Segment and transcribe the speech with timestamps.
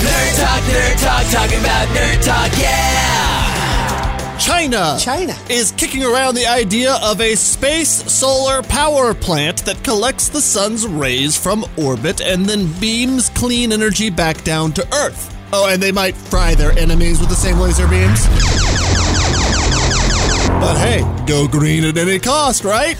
[0.00, 4.36] Nerd talk, nerd talk, talking about nerd talk, yeah!
[4.38, 5.36] China, China.
[5.50, 10.86] is kicking around the idea of a space solar power plant that collects the sun's
[10.86, 15.36] rays from orbit and then beams clean energy back down to Earth.
[15.52, 18.26] Oh, and they might fry their enemies with the same laser beams.
[20.60, 22.96] But hey, go green at any cost, right?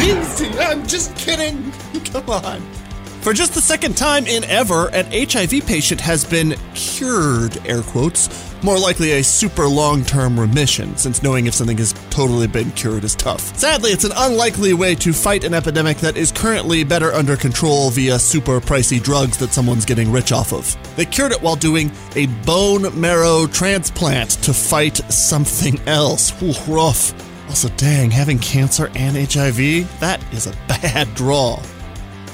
[0.00, 1.72] Easy, I'm just kidding.
[2.06, 2.81] Come on.
[3.22, 8.52] For just the second time in ever, an HIV patient has been cured, air quotes,
[8.64, 13.04] more likely a super long term remission, since knowing if something has totally been cured
[13.04, 13.56] is tough.
[13.56, 17.90] Sadly, it's an unlikely way to fight an epidemic that is currently better under control
[17.90, 20.76] via super pricey drugs that someone's getting rich off of.
[20.96, 26.32] They cured it while doing a bone marrow transplant to fight something else.
[26.42, 27.14] Ooh, rough.
[27.48, 30.00] Also, dang, having cancer and HIV?
[30.00, 31.62] That is a bad draw.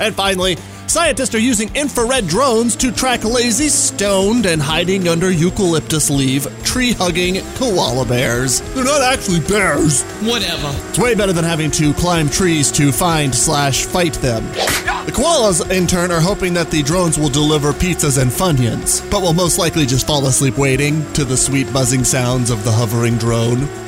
[0.00, 0.56] And finally,
[0.88, 6.92] scientists are using infrared drones to track lazy, stoned, and hiding under eucalyptus leaf, tree
[6.92, 8.60] hugging koala bears.
[8.74, 10.02] They're not actually bears.
[10.22, 10.70] Whatever.
[10.88, 14.44] It's way better than having to climb trees to find slash fight them.
[15.06, 19.22] The koalas, in turn, are hoping that the drones will deliver pizzas and funyuns, but
[19.22, 23.16] will most likely just fall asleep waiting to the sweet buzzing sounds of the hovering
[23.16, 23.87] drone.